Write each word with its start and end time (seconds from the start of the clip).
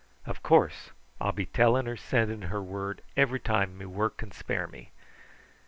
Of 0.25 0.41
course, 0.41 0.89
I'll 1.19 1.31
be 1.31 1.45
telling 1.45 1.87
or 1.87 1.95
sending 1.95 2.41
her 2.49 2.59
word 2.63 3.03
every 3.15 3.39
time 3.39 3.77
me 3.77 3.85
work 3.85 4.17
can 4.17 4.31
spare 4.31 4.65
me. 4.65 4.89